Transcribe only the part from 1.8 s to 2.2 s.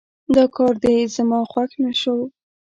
نه شو